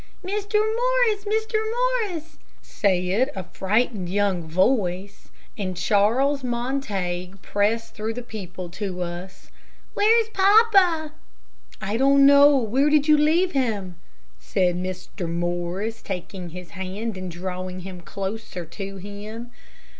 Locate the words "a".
3.35-3.43